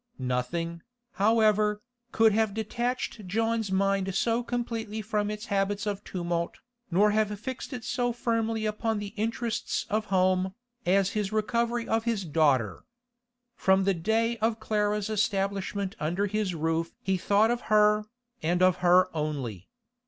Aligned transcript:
Nothing, 0.17 0.81
however, 1.11 1.83
could 2.11 2.31
have 2.31 2.55
detached 2.55 3.27
John's 3.27 3.71
mind 3.71 4.15
so 4.15 4.41
completely 4.41 4.99
from 5.03 5.29
its 5.29 5.45
habits 5.45 5.85
of 5.85 6.03
tumult, 6.03 6.57
nor 6.89 7.11
have 7.11 7.39
fixed 7.39 7.71
it 7.71 7.83
so 7.83 8.11
firmly 8.11 8.65
upon 8.65 8.97
the 8.97 9.13
interests 9.15 9.85
of 9.91 10.05
home, 10.05 10.55
as 10.87 11.11
his 11.11 11.31
recovery 11.31 11.87
of 11.87 12.05
his 12.05 12.25
daughter. 12.25 12.83
From 13.55 13.83
the 13.83 13.93
day 13.93 14.37
of 14.37 14.59
Clara's 14.59 15.07
establishment 15.07 15.95
under 15.99 16.25
his 16.25 16.55
roof 16.55 16.95
he 17.03 17.15
thought 17.15 17.51
of 17.51 17.61
her, 17.69 18.05
and 18.41 18.63
of 18.63 18.77
her 18.77 19.15
only. 19.15 19.69